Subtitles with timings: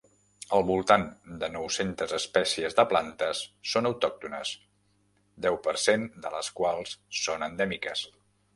[0.59, 1.03] Al voltant
[1.43, 4.55] de nou-centes espècies de plantes són autòctones,
[5.49, 8.07] deu per cent de les quals són endèmiques.